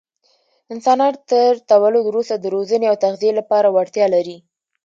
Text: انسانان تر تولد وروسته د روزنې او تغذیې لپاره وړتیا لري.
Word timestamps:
انسانان 0.73 1.13
تر 1.29 1.51
تولد 1.69 2.03
وروسته 2.07 2.35
د 2.37 2.45
روزنې 2.55 2.85
او 2.91 2.95
تغذیې 3.05 3.31
لپاره 3.39 3.67
وړتیا 3.75 4.05
لري. 4.15 4.37